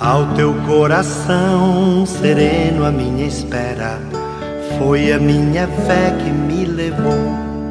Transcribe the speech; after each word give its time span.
Ao 0.00 0.34
teu 0.34 0.52
coração 0.66 2.04
sereno, 2.04 2.84
a 2.84 2.90
minha 2.90 3.24
espera 3.28 4.00
foi 4.76 5.12
a 5.12 5.20
minha 5.20 5.68
fé 5.68 6.10
que 6.18 6.30
me 6.30 6.64
levou. 6.64 7.14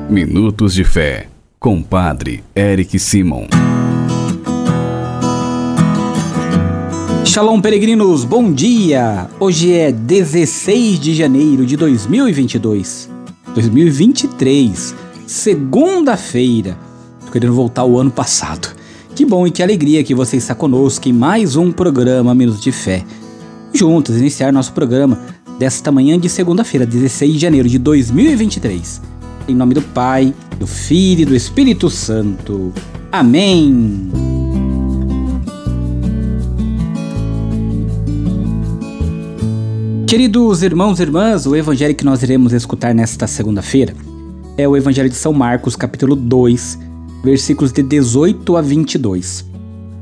Minutos 0.09 0.73
de 0.73 0.85
Fé, 0.85 1.27
com 1.59 1.83
Padre 1.83 2.41
Eric 2.55 2.97
Simon. 2.97 3.47
Shalom, 7.25 7.59
peregrinos, 7.59 8.23
bom 8.23 8.53
dia! 8.53 9.27
Hoje 9.37 9.73
é 9.73 9.91
16 9.91 11.01
de 11.01 11.13
janeiro 11.13 11.65
de 11.65 11.75
2022, 11.75 13.09
2023, 13.53 14.95
segunda-feira. 15.27 16.77
Tô 17.25 17.33
querendo 17.33 17.53
voltar 17.53 17.81
ao 17.81 17.99
ano 17.99 18.11
passado. 18.11 18.81
Que 19.15 19.25
bom 19.25 19.45
e 19.45 19.51
que 19.51 19.61
alegria 19.61 20.03
que 20.03 20.15
você 20.15 20.37
está 20.37 20.55
conosco 20.55 21.07
em 21.07 21.13
mais 21.13 21.55
um 21.55 21.71
programa 21.71 22.33
Minutos 22.33 22.59
de 22.59 22.71
Fé. 22.71 23.03
Juntos 23.71 24.17
iniciar 24.17 24.51
nosso 24.51 24.73
programa 24.73 25.19
desta 25.59 25.91
manhã 25.91 26.17
de 26.19 26.27
segunda-feira, 26.27 26.83
16 26.83 27.33
de 27.33 27.37
janeiro 27.37 27.69
de 27.69 27.77
2023. 27.77 28.99
Em 29.47 29.53
nome 29.53 29.75
do 29.75 29.83
Pai, 29.83 30.33
do 30.57 30.65
Filho 30.65 31.21
e 31.21 31.25
do 31.25 31.35
Espírito 31.35 31.91
Santo. 31.91 32.73
Amém. 33.11 34.09
Queridos 40.07 40.63
irmãos 40.63 40.99
e 40.99 41.03
irmãs, 41.03 41.45
o 41.45 41.55
evangelho 41.55 41.93
que 41.93 42.03
nós 42.03 42.23
iremos 42.23 42.51
escutar 42.51 42.95
nesta 42.95 43.27
segunda-feira 43.27 43.95
é 44.57 44.67
o 44.67 44.75
Evangelho 44.75 45.09
de 45.09 45.15
São 45.15 45.33
Marcos, 45.33 45.75
capítulo 45.75 46.15
2, 46.15 46.92
versículos 47.23 47.71
de 47.71 47.81
18 47.81 48.57
a 48.57 48.61
22. 48.61 49.45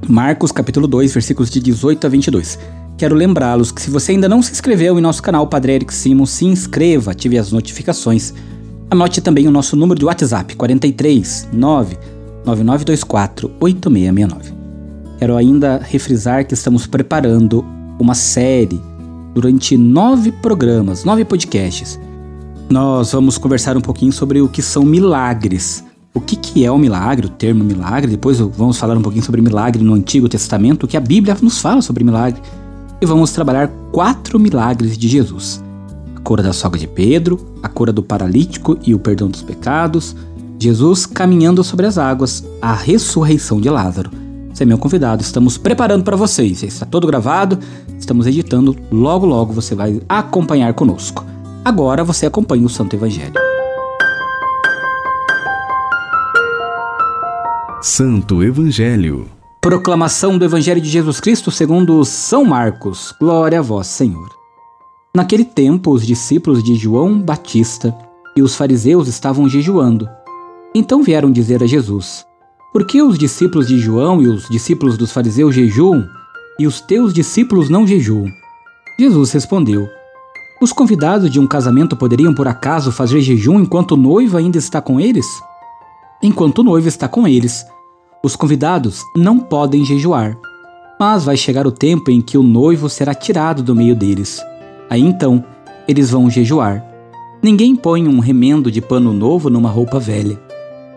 Marcos 0.09 0.51
capítulo 0.51 0.87
2, 0.87 1.13
versículos 1.13 1.51
de 1.51 1.59
18 1.59 2.07
a 2.07 2.09
22. 2.09 2.57
Quero 2.97 3.15
lembrá-los 3.15 3.71
que 3.71 3.81
se 3.81 3.91
você 3.91 4.13
ainda 4.13 4.27
não 4.27 4.41
se 4.41 4.51
inscreveu 4.51 4.97
em 4.97 5.01
nosso 5.01 5.21
canal 5.21 5.45
Padre 5.45 5.73
Eric 5.73 5.93
Simon, 5.93 6.25
se 6.25 6.45
inscreva, 6.45 7.11
ative 7.11 7.37
as 7.37 7.51
notificações. 7.51 8.33
Anote 8.89 9.21
também 9.21 9.47
o 9.47 9.51
nosso 9.51 9.75
número 9.75 9.99
de 9.99 10.05
WhatsApp, 10.05 10.55
43 10.55 11.49
9 11.53 11.97
9924 12.43 13.51
8669. 13.59 14.53
Quero 15.19 15.37
ainda 15.37 15.77
refrisar 15.77 16.43
que 16.45 16.55
estamos 16.55 16.87
preparando 16.87 17.63
uma 17.99 18.15
série 18.15 18.81
durante 19.35 19.77
nove 19.77 20.31
programas, 20.31 21.03
nove 21.03 21.23
podcasts. 21.23 21.99
Nós 22.67 23.11
vamos 23.11 23.37
conversar 23.37 23.77
um 23.77 23.81
pouquinho 23.81 24.11
sobre 24.11 24.41
o 24.41 24.49
que 24.49 24.63
são 24.63 24.83
milagres 24.83 25.83
o 26.13 26.19
que, 26.19 26.35
que 26.35 26.65
é 26.65 26.71
o 26.71 26.77
milagre, 26.77 27.27
o 27.27 27.29
termo 27.29 27.63
milagre. 27.63 28.11
Depois 28.11 28.39
vamos 28.39 28.77
falar 28.77 28.97
um 28.97 29.01
pouquinho 29.01 29.23
sobre 29.23 29.41
milagre 29.41 29.83
no 29.83 29.93
Antigo 29.93 30.27
Testamento, 30.27 30.87
que 30.87 30.97
a 30.97 31.01
Bíblia 31.01 31.37
nos 31.41 31.59
fala 31.59 31.81
sobre 31.81 32.03
milagre. 32.03 32.41
E 33.01 33.05
vamos 33.05 33.31
trabalhar 33.31 33.69
quatro 33.91 34.39
milagres 34.39 34.97
de 34.97 35.07
Jesus: 35.07 35.63
a 36.15 36.19
cura 36.19 36.43
da 36.43 36.53
sogra 36.53 36.79
de 36.79 36.87
Pedro, 36.87 37.39
a 37.63 37.69
cura 37.69 37.91
do 37.91 38.03
paralítico 38.03 38.77
e 38.85 38.93
o 38.93 38.99
perdão 38.99 39.29
dos 39.29 39.41
pecados, 39.41 40.15
Jesus 40.59 41.05
caminhando 41.05 41.63
sobre 41.63 41.85
as 41.85 41.97
águas, 41.97 42.45
a 42.61 42.73
ressurreição 42.73 43.59
de 43.59 43.69
Lázaro. 43.69 44.11
Você 44.53 44.63
é 44.63 44.65
meu 44.65 44.77
convidado, 44.77 45.21
estamos 45.21 45.57
preparando 45.57 46.03
para 46.03 46.17
vocês. 46.17 46.61
Está 46.61 46.85
todo 46.85 47.07
gravado, 47.07 47.57
estamos 47.97 48.27
editando, 48.27 48.75
logo 48.91 49.25
logo 49.25 49.53
você 49.53 49.73
vai 49.73 50.01
acompanhar 50.07 50.73
conosco. 50.73 51.25
Agora 51.63 52.03
você 52.03 52.25
acompanha 52.25 52.65
o 52.65 52.69
Santo 52.69 52.95
Evangelho. 52.95 53.50
Santo 57.83 58.43
Evangelho. 58.43 59.25
Proclamação 59.59 60.37
do 60.37 60.45
Evangelho 60.45 60.79
de 60.79 60.87
Jesus 60.87 61.19
Cristo 61.19 61.49
segundo 61.49 62.05
São 62.05 62.45
Marcos. 62.45 63.11
Glória 63.19 63.57
a 63.57 63.61
vós, 63.61 63.87
Senhor. 63.87 64.29
Naquele 65.15 65.43
tempo, 65.43 65.89
os 65.89 66.05
discípulos 66.05 66.63
de 66.63 66.75
João 66.75 67.19
Batista 67.19 67.97
e 68.37 68.43
os 68.43 68.55
fariseus 68.55 69.07
estavam 69.07 69.49
jejuando. 69.49 70.07
Então 70.75 71.01
vieram 71.01 71.31
dizer 71.31 71.63
a 71.63 71.65
Jesus: 71.65 72.23
Por 72.71 72.85
que 72.85 73.01
os 73.01 73.17
discípulos 73.17 73.67
de 73.67 73.79
João 73.79 74.21
e 74.21 74.27
os 74.27 74.47
discípulos 74.47 74.95
dos 74.95 75.11
fariseus 75.11 75.55
jejuam 75.55 76.07
e 76.59 76.67
os 76.67 76.81
teus 76.81 77.11
discípulos 77.11 77.67
não 77.67 77.87
jejuam? 77.87 78.27
Jesus 78.99 79.31
respondeu: 79.31 79.89
Os 80.61 80.71
convidados 80.71 81.31
de 81.31 81.39
um 81.39 81.47
casamento 81.47 81.97
poderiam 81.97 82.31
por 82.31 82.47
acaso 82.47 82.91
fazer 82.91 83.21
jejum 83.21 83.59
enquanto 83.59 83.93
o 83.93 83.97
noivo 83.97 84.37
ainda 84.37 84.59
está 84.59 84.79
com 84.79 84.99
eles? 84.99 85.25
Enquanto 86.23 86.59
o 86.59 86.63
noivo 86.63 86.87
está 86.87 87.07
com 87.07 87.27
eles, 87.27 87.65
os 88.23 88.35
convidados 88.35 89.03
não 89.15 89.39
podem 89.39 89.83
jejuar. 89.83 90.37
Mas 90.99 91.23
vai 91.23 91.35
chegar 91.35 91.65
o 91.65 91.71
tempo 91.71 92.11
em 92.11 92.21
que 92.21 92.37
o 92.37 92.43
noivo 92.43 92.87
será 92.87 93.15
tirado 93.15 93.63
do 93.63 93.75
meio 93.75 93.95
deles. 93.95 94.39
Aí 94.87 95.01
então, 95.01 95.43
eles 95.87 96.11
vão 96.11 96.29
jejuar. 96.29 96.85
Ninguém 97.41 97.75
põe 97.75 98.07
um 98.07 98.19
remendo 98.19 98.69
de 98.69 98.81
pano 98.81 99.11
novo 99.11 99.49
numa 99.49 99.69
roupa 99.69 99.99
velha, 99.99 100.39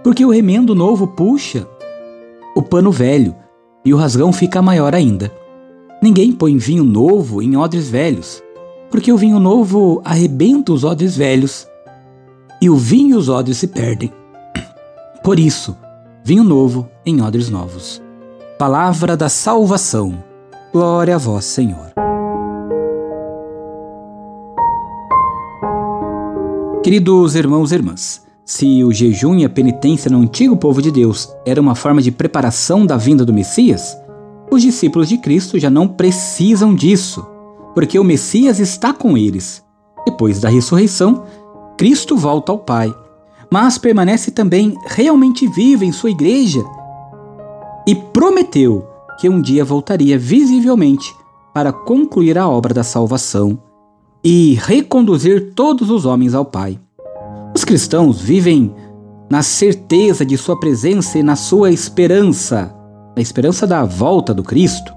porque 0.02 0.26
o 0.26 0.30
remendo 0.30 0.74
novo 0.74 1.06
puxa 1.06 1.66
o 2.54 2.60
pano 2.60 2.92
velho 2.92 3.34
e 3.82 3.94
o 3.94 3.96
rasgão 3.96 4.30
fica 4.30 4.60
maior 4.60 4.94
ainda. 4.94 5.32
Ninguém 6.02 6.32
põe 6.32 6.58
vinho 6.58 6.84
novo 6.84 7.40
em 7.40 7.56
odres 7.56 7.88
velhos, 7.88 8.42
porque 8.90 9.10
o 9.10 9.16
vinho 9.16 9.40
novo 9.40 10.02
arrebenta 10.04 10.70
os 10.70 10.84
odres 10.84 11.16
velhos 11.16 11.66
e 12.60 12.68
o 12.68 12.76
vinho 12.76 13.14
e 13.14 13.18
os 13.18 13.30
odres 13.30 13.56
se 13.56 13.68
perdem. 13.68 14.12
Por 15.24 15.40
isso, 15.40 15.74
vinho 16.22 16.44
novo 16.44 16.86
em 17.06 17.22
odres 17.22 17.48
novos. 17.48 18.02
Palavra 18.58 19.16
da 19.16 19.30
salvação. 19.30 20.22
Glória 20.70 21.14
a 21.14 21.18
vós, 21.18 21.46
Senhor. 21.46 21.94
Queridos 26.82 27.34
irmãos 27.36 27.72
e 27.72 27.74
irmãs, 27.74 28.26
se 28.44 28.84
o 28.84 28.92
jejum 28.92 29.36
e 29.36 29.46
a 29.46 29.48
penitência 29.48 30.10
no 30.10 30.18
antigo 30.18 30.58
povo 30.58 30.82
de 30.82 30.90
Deus 30.90 31.34
era 31.46 31.58
uma 31.58 31.74
forma 31.74 32.02
de 32.02 32.10
preparação 32.10 32.84
da 32.84 32.98
vinda 32.98 33.24
do 33.24 33.32
Messias, 33.32 33.96
os 34.52 34.60
discípulos 34.60 35.08
de 35.08 35.16
Cristo 35.16 35.58
já 35.58 35.70
não 35.70 35.88
precisam 35.88 36.74
disso, 36.74 37.26
porque 37.72 37.98
o 37.98 38.04
Messias 38.04 38.58
está 38.58 38.92
com 38.92 39.16
eles. 39.16 39.64
Depois 40.04 40.38
da 40.38 40.50
ressurreição, 40.50 41.24
Cristo 41.78 42.14
volta 42.14 42.52
ao 42.52 42.58
Pai 42.58 42.94
mas 43.50 43.78
permanece 43.78 44.30
também 44.30 44.74
realmente 44.86 45.46
viva 45.46 45.84
em 45.84 45.92
sua 45.92 46.10
igreja 46.10 46.62
e 47.86 47.94
prometeu 47.94 48.86
que 49.18 49.28
um 49.28 49.40
dia 49.40 49.64
voltaria 49.64 50.18
visivelmente 50.18 51.14
para 51.52 51.72
concluir 51.72 52.36
a 52.36 52.48
obra 52.48 52.74
da 52.74 52.82
salvação 52.82 53.58
e 54.22 54.58
reconduzir 54.60 55.52
todos 55.54 55.90
os 55.90 56.04
homens 56.04 56.34
ao 56.34 56.44
Pai. 56.44 56.78
Os 57.54 57.64
cristãos 57.64 58.20
vivem 58.20 58.74
na 59.30 59.42
certeza 59.42 60.24
de 60.24 60.36
sua 60.36 60.58
presença 60.58 61.18
e 61.18 61.22
na 61.22 61.36
sua 61.36 61.70
esperança, 61.70 62.74
na 63.14 63.22
esperança 63.22 63.66
da 63.66 63.84
volta 63.84 64.34
do 64.34 64.42
Cristo. 64.42 64.92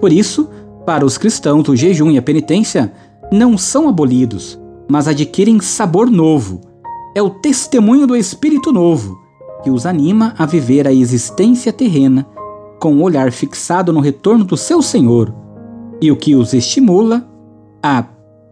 Por 0.00 0.12
isso, 0.12 0.48
para 0.86 1.04
os 1.04 1.18
cristãos, 1.18 1.68
o 1.68 1.76
jejum 1.76 2.10
e 2.10 2.18
a 2.18 2.22
penitência 2.22 2.92
não 3.30 3.58
são 3.58 3.88
abolidos, 3.88 4.58
mas 4.88 5.06
adquirem 5.06 5.60
sabor 5.60 6.10
novo 6.10 6.62
é 7.18 7.22
o 7.22 7.28
testemunho 7.28 8.06
do 8.06 8.14
Espírito 8.14 8.72
Novo, 8.72 9.18
que 9.64 9.70
os 9.70 9.84
anima 9.86 10.34
a 10.38 10.46
viver 10.46 10.86
a 10.86 10.92
existência 10.92 11.72
terrena 11.72 12.24
com 12.78 12.94
o 12.94 13.02
olhar 13.02 13.32
fixado 13.32 13.92
no 13.92 13.98
retorno 13.98 14.44
do 14.44 14.56
seu 14.56 14.80
Senhor, 14.80 15.34
e 16.00 16.12
o 16.12 16.16
que 16.16 16.36
os 16.36 16.54
estimula 16.54 17.28
a 17.82 18.04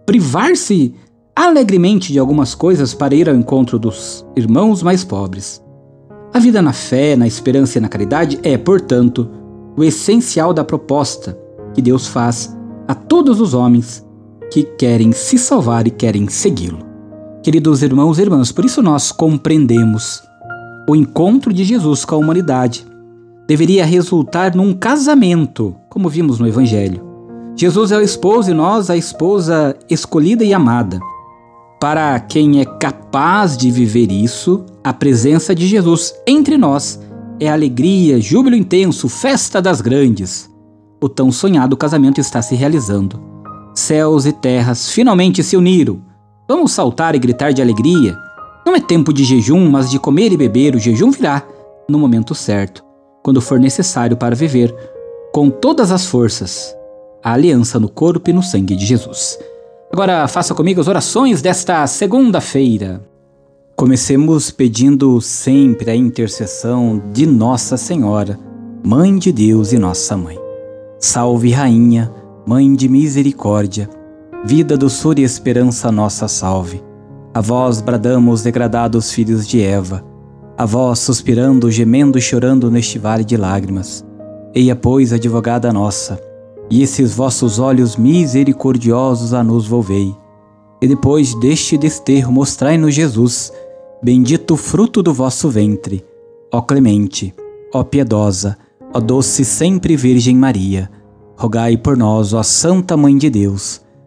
privar-se 0.05 0.97
alegremente 1.37 2.13
de 2.13 2.19
algumas 2.19 2.57
coisas 2.57 2.93
para 2.93 3.15
ir 3.15 3.29
ao 3.29 3.37
encontro 3.37 3.79
dos 3.79 4.27
irmãos 4.35 4.83
mais 4.83 5.05
pobres. 5.05 5.63
A 6.35 6.41
vida 6.41 6.61
na 6.61 6.73
fé, 6.73 7.15
na 7.15 7.29
esperança 7.29 7.79
e 7.79 7.81
na 7.81 7.89
caridade 7.89 8.41
é, 8.43 8.59
portanto, 8.59 9.31
o 9.77 9.85
essencial 9.85 10.53
da 10.53 10.65
proposta 10.65 11.39
que 11.73 11.81
Deus 11.81 12.09
faz 12.09 12.53
a 12.89 12.97
todos 12.97 13.41
os 13.41 13.55
homens 13.55 14.05
que 14.51 14.65
querem 14.65 15.13
se 15.13 15.39
salvar 15.39 15.87
e 15.87 15.91
querem 15.93 16.27
segui-lo. 16.29 16.86
Queridos 17.47 17.81
irmãos 17.81 18.19
e 18.19 18.23
irmãs, 18.23 18.51
por 18.51 18.65
isso 18.65 18.83
nós 18.83 19.13
compreendemos 19.13 20.21
o 20.91 20.97
encontro 20.97 21.53
de 21.53 21.63
Jesus 21.63 22.05
com 22.05 22.17
a 22.17 22.19
humanidade. 22.19 22.85
Deveria 23.47 23.87
resultar 23.87 24.53
num 24.57 24.75
casamento, 24.75 25.77
como 25.89 26.09
vimos 26.09 26.41
no 26.41 26.49
Evangelho. 26.49 27.05
Jesus 27.55 27.93
é 27.93 27.99
o 27.99 28.03
esposo 28.03 28.51
e 28.51 28.53
nós 28.53 28.91
a 28.91 28.97
esposa 28.97 29.77
escolhida 29.89 30.43
e 30.43 30.53
amada. 30.53 30.99
Para 31.81 32.19
quem 32.19 32.61
é 32.61 32.65
capaz 32.65 33.57
de 33.57 33.71
viver 33.71 34.11
isso, 34.11 34.67
a 34.83 34.93
presença 34.93 35.55
de 35.55 35.69
Jesus 35.69 36.13
entre 36.27 36.59
nós 36.59 37.01
é 37.39 37.49
alegria, 37.49 38.21
júbilo 38.21 38.57
intenso, 38.57 39.09
festa 39.09 39.63
das 39.63 39.81
grandes. 39.81 40.51
O 41.01 41.09
tão 41.09 41.31
sonhado 41.31 41.77
casamento 41.77 42.21
está 42.21 42.43
se 42.43 42.57
realizando. 42.57 43.23
Céus 43.73 44.27
e 44.27 44.33
terras 44.33 44.91
finalmente 44.91 45.45
se 45.45 45.57
uniram 45.57 46.05
Vamos 46.49 46.73
saltar 46.73 47.15
e 47.15 47.19
gritar 47.19 47.53
de 47.53 47.61
alegria. 47.61 48.17
Não 48.65 48.75
é 48.75 48.81
tempo 48.81 49.13
de 49.13 49.25
jejum, 49.25 49.69
mas 49.69 49.91
de 49.91 49.99
comer 49.99 50.33
e 50.33 50.37
beber. 50.37 50.75
O 50.75 50.79
jejum 50.79 51.11
virá 51.11 51.43
no 51.89 51.99
momento 51.99 52.35
certo, 52.35 52.85
quando 53.23 53.41
for 53.41 53.59
necessário 53.59 54.17
para 54.17 54.35
viver 54.35 54.75
com 55.33 55.51
todas 55.51 55.91
as 55.93 56.07
forças 56.07 56.75
a 57.23 57.33
aliança 57.33 57.81
no 57.81 57.89
corpo 57.89 58.31
e 58.31 58.33
no 58.33 58.43
sangue 58.43 58.77
de 58.77 58.87
Jesus. 58.87 59.39
Agora 59.93 60.29
faça 60.29 60.55
comigo 60.55 60.81
as 60.81 60.89
orações 60.89 61.43
desta 61.43 61.87
segunda-feira. 61.87 63.03
Comecemos 63.75 64.51
pedindo 64.51 65.21
sempre 65.21 65.91
a 65.91 65.97
intercessão 65.97 67.03
de 67.13 67.27
Nossa 67.27 67.77
Senhora, 67.77 68.39
Mãe 68.85 69.19
de 69.19 69.33
Deus 69.33 69.73
e 69.73 69.79
Nossa 69.79 70.17
Mãe. 70.17 70.39
Salve, 70.99 71.51
Rainha, 71.51 72.13
Mãe 72.47 72.75
de 72.75 72.89
Misericórdia, 72.89 73.91
vida, 74.47 74.77
doçura 74.77 75.21
e 75.21 75.25
esperança, 75.25 75.91
nossa 75.91 76.29
salve. 76.29 76.81
A 77.35 77.41
vós 77.41 77.81
bradamos, 77.81 78.45
degradados 78.45 79.11
filhos 79.11 79.45
de 79.45 79.61
Eva, 79.61 80.05
a 80.57 80.65
vós 80.65 81.01
suspirando, 81.01 81.69
gemendo 81.69 82.17
e 82.17 82.21
chorando 82.21 82.71
neste 82.71 82.97
vale 82.97 83.25
de 83.25 83.37
lágrimas. 83.37 84.07
Eia, 84.55 84.77
pois, 84.77 85.13
advogada 85.13 85.73
nossa, 85.73 86.21
e 86.71 86.81
esses 86.81 87.13
vossos 87.13 87.59
olhos 87.59 87.97
misericordiosos 87.97 89.35
a 89.35 89.43
nos 89.43 89.67
volvei. 89.67 90.15
E 90.81 90.87
depois 90.87 91.35
deste 91.41 91.77
desterro 91.77 92.31
mostrai-nos 92.31 92.95
Jesus, 92.95 93.53
bendito 94.01 94.57
fruto 94.57 95.03
do 95.03 95.13
vosso 95.13 95.51
ventre. 95.51 96.05
Ó 96.53 96.63
clemente, 96.63 97.35
ó 97.75 97.83
piedosa, 97.83 98.57
ó 98.95 99.01
doce 99.01 99.45
sempre 99.45 99.97
Virgem 99.97 100.37
Maria, 100.37 100.89
rogai 101.37 101.77
por 101.77 101.97
nós, 101.97 102.33
ó 102.33 102.45
Santa 102.45 102.97
Mãe 102.97 103.19
de 103.19 103.29
Deus, 103.29 103.85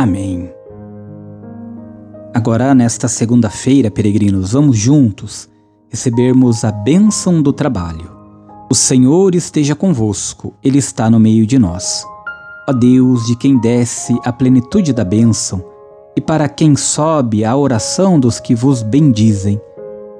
Amém. 0.00 0.50
Agora, 2.32 2.74
nesta 2.74 3.06
segunda-feira, 3.06 3.90
peregrinos, 3.90 4.52
vamos 4.52 4.78
juntos 4.78 5.46
recebermos 5.90 6.64
a 6.64 6.72
bênção 6.72 7.42
do 7.42 7.52
trabalho. 7.52 8.10
O 8.70 8.74
Senhor 8.74 9.34
esteja 9.34 9.76
convosco, 9.76 10.54
Ele 10.64 10.78
está 10.78 11.10
no 11.10 11.20
meio 11.20 11.46
de 11.46 11.58
nós. 11.58 12.02
Ó 12.66 12.72
Deus, 12.72 13.26
de 13.26 13.36
quem 13.36 13.60
desce 13.60 14.18
a 14.24 14.32
plenitude 14.32 14.94
da 14.94 15.04
bênção, 15.04 15.62
e 16.16 16.20
para 16.22 16.48
quem 16.48 16.76
sobe 16.76 17.44
a 17.44 17.54
oração 17.54 18.18
dos 18.18 18.40
que 18.40 18.54
vos 18.54 18.82
bendizem, 18.82 19.60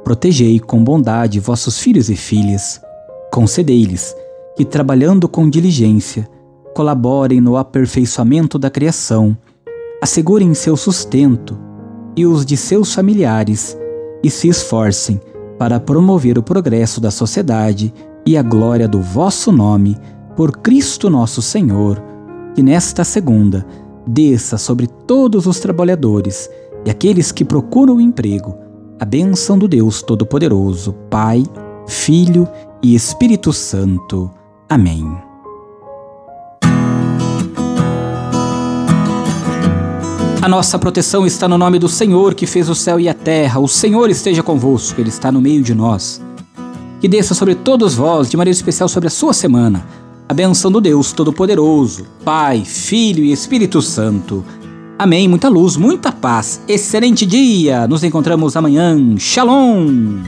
protegei 0.04 0.60
com 0.60 0.84
bondade 0.84 1.40
vossos 1.40 1.78
filhos 1.78 2.10
e 2.10 2.16
filhas, 2.16 2.82
concedei-lhes 3.32 4.14
que, 4.58 4.64
trabalhando 4.66 5.26
com 5.26 5.48
diligência, 5.48 6.28
colaborem 6.74 7.40
no 7.40 7.56
aperfeiçoamento 7.56 8.58
da 8.58 8.68
criação, 8.68 9.34
assegurem 10.00 10.54
seu 10.54 10.76
sustento 10.76 11.58
e 12.16 12.26
os 12.26 12.44
de 12.44 12.56
seus 12.56 12.94
familiares 12.94 13.76
e 14.22 14.30
se 14.30 14.48
esforcem 14.48 15.20
para 15.58 15.78
promover 15.78 16.38
o 16.38 16.42
progresso 16.42 17.00
da 17.00 17.10
sociedade 17.10 17.92
e 18.26 18.36
a 18.36 18.42
glória 18.42 18.88
do 18.88 19.00
vosso 19.00 19.52
nome, 19.52 19.96
por 20.36 20.58
Cristo 20.58 21.10
nosso 21.10 21.42
Senhor, 21.42 22.02
que 22.54 22.62
nesta 22.62 23.04
segunda 23.04 23.66
desça 24.06 24.56
sobre 24.56 24.86
todos 24.86 25.46
os 25.46 25.60
trabalhadores 25.60 26.50
e 26.84 26.90
aqueles 26.90 27.30
que 27.30 27.44
procuram 27.44 28.00
emprego 28.00 28.56
a 28.98 29.04
bênção 29.04 29.58
do 29.58 29.66
Deus 29.66 30.02
Todo-Poderoso, 30.02 30.92
Pai, 31.08 31.42
Filho 31.86 32.46
e 32.82 32.94
Espírito 32.94 33.52
Santo. 33.52 34.30
Amém. 34.68 35.29
A 40.42 40.48
nossa 40.48 40.78
proteção 40.78 41.26
está 41.26 41.46
no 41.46 41.58
nome 41.58 41.78
do 41.78 41.86
Senhor 41.86 42.34
que 42.34 42.46
fez 42.46 42.70
o 42.70 42.74
céu 42.74 42.98
e 42.98 43.10
a 43.10 43.14
terra. 43.14 43.60
O 43.60 43.68
Senhor 43.68 44.08
esteja 44.08 44.42
convosco, 44.42 44.98
Ele 44.98 45.10
está 45.10 45.30
no 45.30 45.38
meio 45.38 45.62
de 45.62 45.74
nós. 45.74 46.18
Que 46.98 47.06
desça 47.06 47.34
sobre 47.34 47.54
todos 47.54 47.94
vós, 47.94 48.30
de 48.30 48.38
maneira 48.38 48.56
especial 48.56 48.88
sobre 48.88 49.08
a 49.08 49.10
sua 49.10 49.34
semana, 49.34 49.86
a 50.26 50.32
benção 50.32 50.72
do 50.72 50.80
Deus 50.80 51.12
Todo-Poderoso, 51.12 52.06
Pai, 52.24 52.64
Filho 52.64 53.22
e 53.22 53.32
Espírito 53.32 53.82
Santo. 53.82 54.42
Amém. 54.98 55.28
Muita 55.28 55.50
luz, 55.50 55.76
muita 55.76 56.10
paz. 56.10 56.62
Excelente 56.66 57.26
dia. 57.26 57.86
Nos 57.86 58.02
encontramos 58.02 58.56
amanhã. 58.56 58.96
Shalom. 59.18 60.20